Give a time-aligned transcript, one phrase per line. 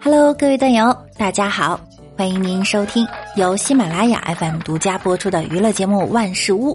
[0.00, 1.78] Hello，各位段友，大家好，
[2.16, 3.06] 欢迎您收听
[3.36, 6.72] 由喜马拉雅 FM 独家播出的娱乐节目《万事屋》，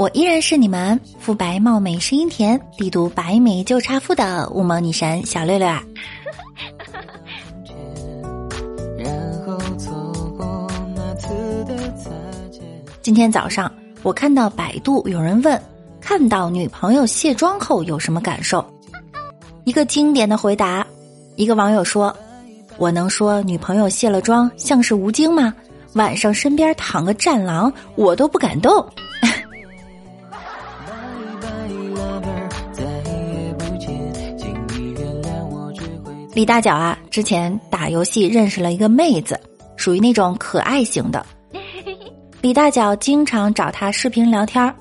[0.00, 5.84] 我依然是你们肤白貌美、声音甜、力度白美就差富的五毛女神小六六啊！
[13.02, 13.70] 今天早上
[14.02, 15.62] 我看到百度有人问，
[16.00, 18.64] 看到女朋友卸妆后有什么感受？
[19.64, 20.86] 一个经典的回答，
[21.36, 22.16] 一个网友说
[22.80, 25.52] ：“我能说女朋友卸了妆像是吴京吗？
[25.92, 28.82] 晚上身边躺个战狼，我都不敢动。”
[36.40, 39.38] 李大脚啊，之前打游戏认识了一个妹子，
[39.76, 41.26] 属于那种可爱型的。
[42.40, 44.74] 李大脚经常找她视频聊天儿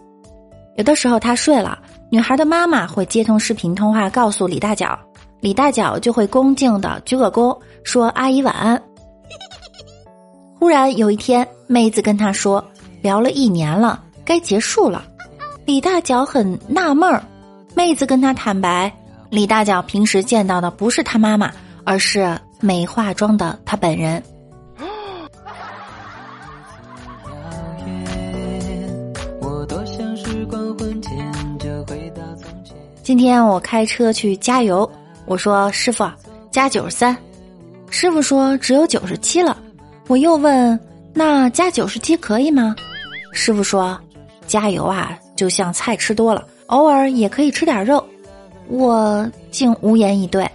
[0.77, 1.77] 有的时候她睡了，
[2.09, 4.97] 女孩的妈妈会接通视频通话告诉李大脚，
[5.41, 8.81] 李大脚就会恭敬的鞠个躬，说阿姨晚安。
[10.57, 12.63] 忽然有一天，妹子跟他说，
[13.01, 15.03] 聊了一年了，该结束了。
[15.66, 17.21] 李大脚很纳闷儿，
[17.75, 18.89] 妹子跟他坦白，
[19.30, 21.52] 李大脚平时见到的不是他妈妈，
[21.83, 24.22] 而是没化妆的他本人。
[33.03, 34.89] 今天我开车去加油，
[35.25, 36.07] 我说师傅
[36.52, 37.16] 加九十三，
[37.89, 39.57] 师傅说只有九十七了。
[40.07, 40.80] 我又问
[41.13, 42.75] 那加九十七可以吗？
[43.31, 44.00] 师傅说
[44.47, 48.03] 加油啊，就像菜吃多了，偶尔也可以吃点肉。
[48.70, 50.48] 我竟无言以对。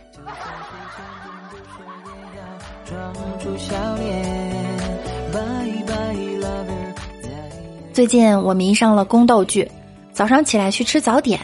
[7.92, 9.68] 最近我迷上了宫斗剧，
[10.12, 11.40] 早上起来去吃早点，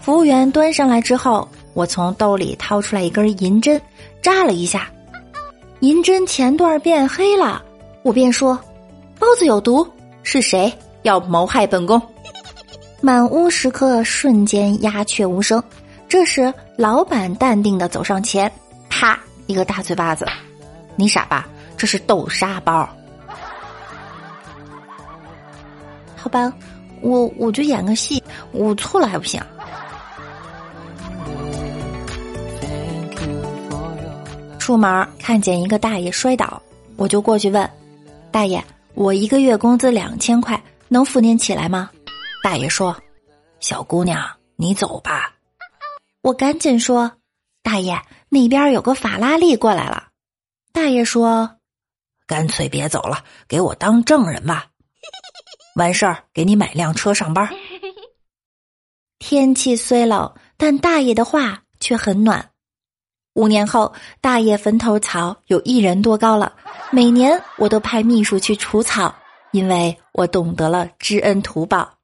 [0.00, 3.80] 服务员端上来之后，我从兜里掏出来一根银针，
[4.22, 4.90] 扎了一下，
[5.80, 7.62] 银针前段变黑了，
[8.02, 8.58] 我便说
[9.18, 9.86] ：“包子有毒，
[10.22, 10.72] 是谁
[11.02, 12.00] 要谋害本宫？”
[13.02, 15.62] 满屋食客瞬间鸦雀无声。
[16.08, 18.50] 这时，老板淡定的走上前，
[18.88, 20.26] 啪一个大嘴巴子
[20.96, 21.46] ：“你傻吧？
[21.76, 22.88] 这是豆沙包。”
[26.16, 26.52] 好吧，
[27.00, 28.22] 我我就演个戏，
[28.52, 29.40] 我错了还不行？
[34.58, 36.60] 出门看见一个大爷摔倒，
[36.96, 37.68] 我就过去问
[38.32, 38.62] 大爷
[38.94, 41.90] ：“我一个月工资两千块，能扶您起来吗？”
[42.42, 42.96] 大爷说
[43.60, 44.24] ：“小姑娘，
[44.56, 45.32] 你走吧。”
[46.26, 47.18] 我赶紧说
[47.62, 50.08] ：“大爷，那边有个法拉利过来了。”
[50.74, 51.58] 大爷说
[52.26, 54.66] ：“干脆别走了，给我当证人吧。
[55.76, 57.48] 完事儿给你买辆车上班。
[59.20, 62.50] ”天气虽冷，但大爷的话却很暖。
[63.34, 66.56] 五年后，大爷坟头草有一人多高了。
[66.90, 69.14] 每年我都派秘书去除草，
[69.52, 71.95] 因为我懂得了知恩图报。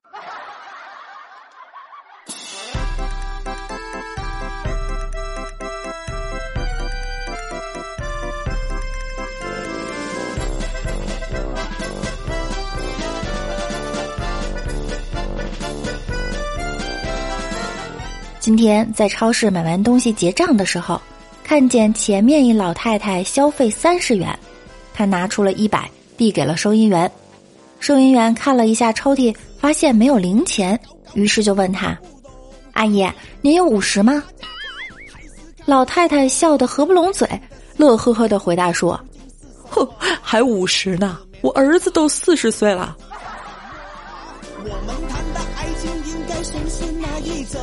[18.43, 21.01] 今天在超市买完东西结账的时候，
[21.45, 24.37] 看见前面一老太太消费三十元，
[24.93, 27.09] 她拿出了一百递给了收银员。
[27.79, 30.77] 收银员看了一下抽屉，发现没有零钱，
[31.15, 31.97] 于是就问他
[32.75, 33.09] ：“阿姨，
[33.43, 34.21] 您有五十吗？”
[35.65, 37.29] 老太太笑得合不拢嘴，
[37.77, 38.99] 乐呵呵的回答说
[39.71, 39.89] ：“哼，
[40.21, 42.97] 还五十呢，我儿子都四十岁了。
[44.59, 46.55] 我们谈的爱情应该是
[47.01, 47.61] 那一种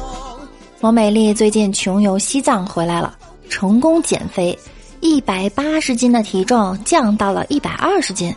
[0.81, 3.13] 王美丽最近穷游西藏回来了，
[3.49, 4.57] 成功减肥，
[5.01, 8.33] 一百八十斤的体重降到了一百二十斤。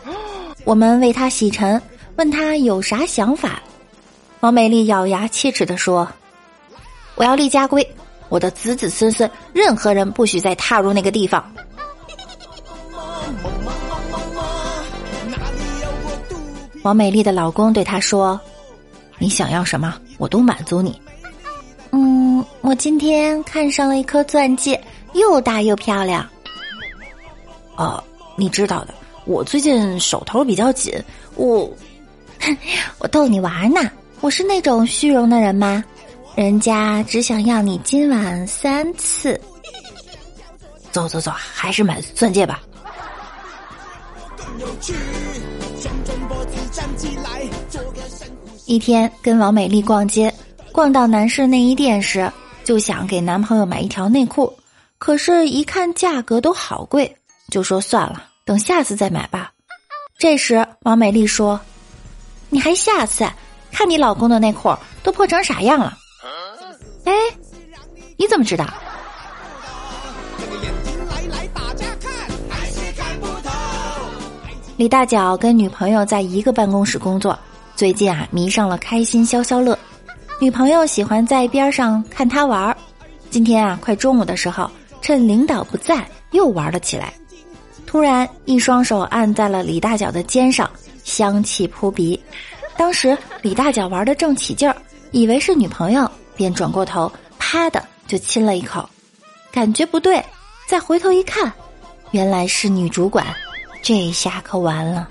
[0.65, 1.81] 我们为她洗尘，
[2.17, 3.63] 问她有啥想法。
[4.41, 6.05] 王美丽咬牙切齿地说
[7.15, 7.87] ：“我要立家规，
[8.27, 11.41] 我的子子孙孙，任何人不许再踏入那个地方。”
[16.83, 18.37] 王美丽的老公对她说
[19.17, 21.01] ：“你想要什么，我都满足你。”
[21.95, 26.27] 嗯，我今天看上了一颗钻戒，又大又漂亮。
[27.75, 28.03] 哦，
[28.35, 28.93] 你知道的，
[29.25, 30.91] 我最近手头比较紧，
[31.35, 31.71] 我
[32.97, 33.79] 我逗你玩呢。
[34.21, 35.83] 我是那种虚荣的人吗？
[36.35, 39.39] 人家只想要你今晚三次。
[40.91, 42.63] 走走走，还是买钻戒吧。
[48.65, 50.33] 一天跟王美丽逛街，
[50.73, 52.29] 逛到男士内衣店时，
[52.63, 54.51] 就想给男朋友买一条内裤，
[54.97, 57.15] 可是，一看价格都好贵，
[57.51, 59.51] 就说算了，等下次再买吧。
[60.17, 61.59] 这时，王美丽说
[62.49, 63.23] ：“你还下次？
[63.71, 65.95] 看你老公的内裤都破成啥样了？”
[67.05, 67.13] 哎，
[68.17, 68.65] 你怎么知道？
[74.75, 77.37] 李大脚跟女朋友在一个办公室工作，
[77.75, 79.77] 最近啊迷上了开心消消乐，
[80.43, 82.75] 女朋友喜欢在边上看他玩儿。
[83.29, 84.69] 今天啊快中午的时候，
[85.01, 87.13] 趁领导不在，又玩了起来。
[87.85, 90.69] 突然一双手按在了李大脚的肩上，
[91.05, 92.21] 香气扑鼻。
[92.75, 94.75] 当时李大脚玩的正起劲儿，
[95.11, 98.89] 以为是女朋友，便转过头，啪的就亲了一口，
[99.49, 100.21] 感觉不对，
[100.67, 101.49] 再回头一看，
[102.11, 103.25] 原来是女主管。
[103.81, 105.07] 这下可完了。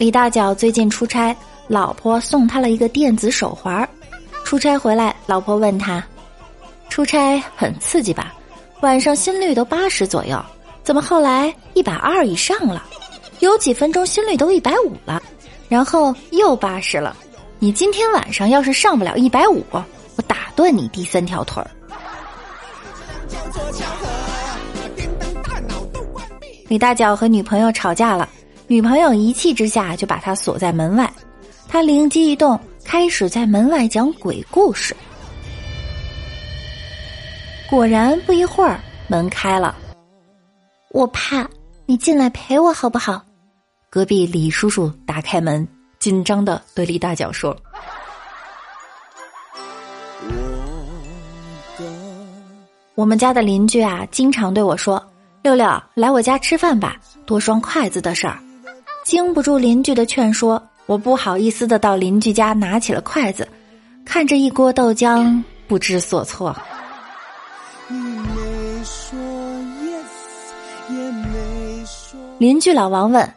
[0.00, 1.36] 李大脚最近出差，
[1.68, 3.86] 老婆送他了一个电子手环。
[4.46, 6.02] 出差回来，老婆问他
[6.88, 8.32] ：“出差很刺激吧？
[8.80, 10.42] 晚上心率都八十左右，
[10.82, 12.82] 怎么后来一百二以上了？
[13.40, 15.22] 有几分钟心率都一百五了，
[15.68, 17.14] 然后又八十了。
[17.58, 19.62] 你今天晚上要是上不了一百五，
[20.16, 21.70] 我打断你第三条腿儿。”
[26.68, 28.26] 李大脚和女朋友吵架了，
[28.70, 31.12] 女朋友一气之下就把他锁在门外，
[31.66, 34.94] 他灵机一动，开始在门外讲鬼故事。
[37.68, 38.78] 果然不一会儿
[39.08, 39.74] 门开了，
[40.92, 41.50] 我怕
[41.84, 43.20] 你进来陪我好不好？
[43.90, 45.66] 隔壁李叔叔打开门，
[45.98, 47.56] 紧张的对李大脚说。
[52.94, 55.04] 我们家的邻居啊，经常对我说
[55.42, 56.96] ：“六六，来我家吃饭吧，
[57.26, 58.38] 多双筷子的事儿。”
[59.10, 63.48] 经不住邻居的劝说，我不好意思的到邻居家拿起了筷子，
[64.04, 66.56] 看着一锅豆浆，不知所措。
[72.38, 73.28] 邻居老王问：“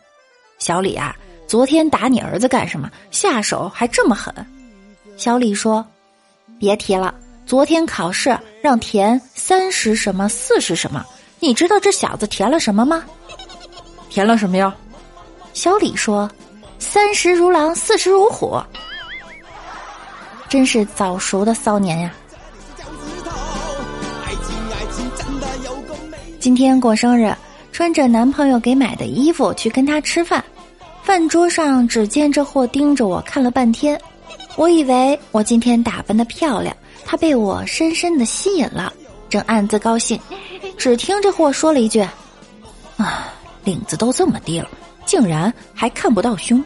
[0.62, 1.16] 小李啊，
[1.48, 2.88] 昨天打你儿子干什么？
[3.10, 4.32] 下手还这么狠？”
[5.18, 5.84] 小李说
[6.60, 7.16] ：“别提了。”
[7.48, 11.04] 昨天考试让填三十什么四十什么，
[11.40, 13.04] 你知道这小子填了什么吗？
[14.12, 14.72] 填了什么呀？
[15.54, 16.30] 小李说
[16.80, 18.60] ：“三十如狼，四十如虎。”
[20.50, 22.14] 真是早熟的骚年呀！
[26.40, 27.34] 今天过生日，
[27.72, 30.44] 穿着男朋友给买的衣服去跟他吃饭，
[31.02, 34.00] 饭桌上只见这货盯着我看了半天，
[34.56, 36.76] 我以为我今天打扮的漂亮。
[37.06, 38.92] 他被我深深的吸引了，
[39.30, 40.20] 正暗自高兴，
[40.78, 42.00] 只听这货说了一句
[42.98, 43.34] ：“啊，
[43.64, 44.70] 领子都这么低了，
[45.14, 46.64] 竟然还看不到胸。”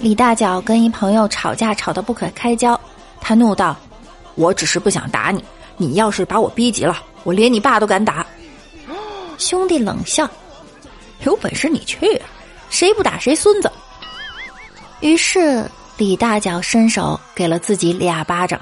[0.00, 2.80] 李大脚跟一朋友吵架，吵得不可开交，
[3.20, 3.76] 他怒道
[4.34, 5.44] ：“我只是不想打你，
[5.76, 8.24] 你要是把我逼急了，我连你爸都敢打。”
[9.36, 10.26] 兄弟冷笑
[11.24, 12.18] ：“有本事你去，
[12.70, 13.70] 谁不打谁孙子。”
[15.00, 18.58] 于是，李大脚伸手给了自己俩巴掌。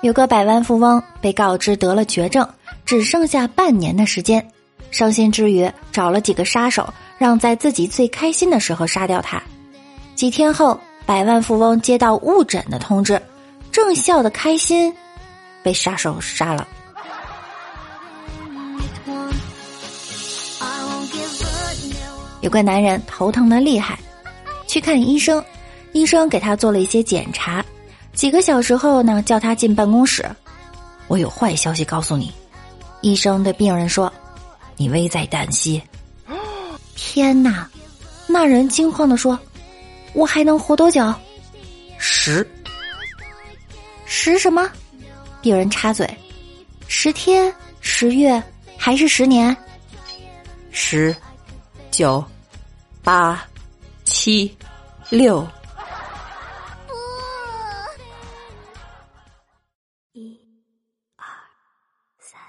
[0.00, 2.48] 有个百万富翁被告知得了绝症，
[2.84, 4.48] 只剩下半年的时间，
[4.90, 6.92] 伤心之余找了几个杀手。
[7.18, 9.42] 让在自己最开心的时候杀掉他。
[10.14, 13.20] 几天后，百万富翁接到误诊的通知，
[13.72, 14.94] 正笑得开心，
[15.64, 16.66] 被杀手杀了。
[22.48, 23.98] 有个男人头疼的厉害，
[24.66, 25.44] 去看医生，
[25.92, 27.62] 医生给他做了一些检查，
[28.14, 30.26] 几个小时后呢，叫他进办公室。
[31.08, 32.32] 我有坏消息告诉你，
[33.02, 34.10] 医生对病人说
[34.78, 35.82] ：“你危在旦夕。
[36.96, 37.68] ”天哪！
[38.26, 39.38] 那人惊慌的说
[40.14, 41.12] ：“我还能活多久？”
[42.00, 42.48] 十
[44.06, 44.66] 十什么？
[45.42, 46.08] 病人插嘴
[46.88, 48.42] ：“十天、十月
[48.78, 49.54] 还是十年？”
[50.72, 51.14] 十、
[51.90, 52.24] 九、
[53.02, 53.42] 八
[54.04, 54.56] 七
[55.10, 55.46] 六。
[60.12, 60.38] 一
[61.16, 61.24] 二
[62.18, 62.40] 三。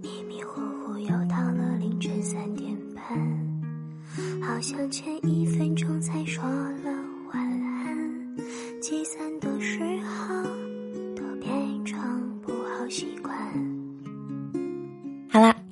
[0.00, 3.02] 迷迷糊糊又到了凌晨三点半
[4.42, 6.90] 好像前一分钟才说了
[7.32, 8.36] 晚安
[8.82, 9.37] 七三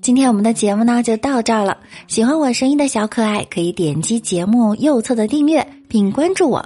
[0.07, 1.77] 今天我们的节目呢就到这儿了。
[2.07, 6.65] 喜欢我声音的小可爱，可以点击节目右侧的订阅并关注我，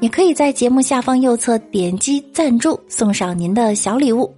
[0.00, 4.34] 也可以在节目下方右侧点击赞助，送上您的小礼物。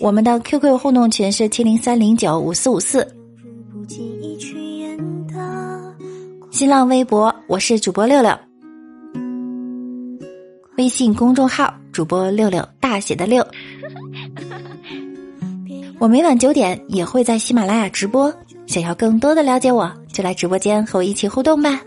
[0.00, 3.06] 我们的 QQ 互动群是七零三零九五四五四，
[6.50, 8.30] 新浪微博我是主播六六。
[10.76, 13.46] 微信公众号主播六六大写的六，
[15.98, 18.32] 我每晚九点也会在喜马拉雅直播。
[18.66, 21.80] 想要更多的了解我，就来直播间和我一起互动吧。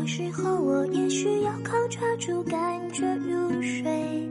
[0.00, 4.29] 有时候我也需要靠抓住感觉入睡？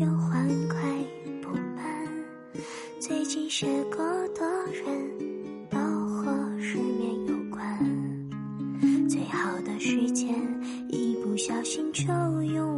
[0.00, 0.78] 又欢快
[1.42, 1.84] 不满，
[3.00, 7.58] 最近写过的人都和失眠有关。
[9.08, 10.32] 最好的时间
[10.88, 12.04] 一不小心就
[12.42, 12.77] 用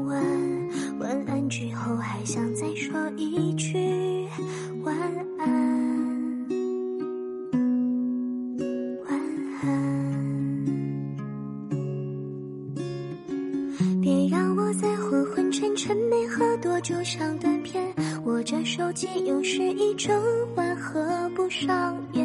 [15.90, 16.56] 沉沉没喝。
[16.58, 17.82] 多就像断片，
[18.24, 20.14] 握着手机又是一整
[20.54, 22.24] 晚合不上眼，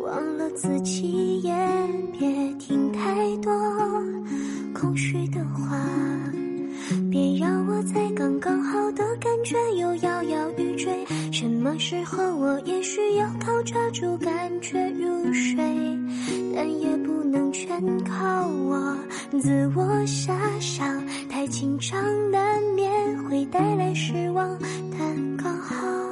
[0.00, 1.52] 忘了自己也
[2.18, 3.52] 别听太多
[4.72, 5.78] 空虚的话，
[7.10, 15.56] 别让我在刚刚好的感觉又摇摇欲坠，什么时候我也需要靠抓住感觉入睡，
[16.54, 17.68] 但也不能全
[18.04, 18.96] 靠我
[19.40, 22.90] 自我遐想，太紧张难免。
[23.28, 24.58] 会带来失望，
[24.98, 26.11] 但刚好。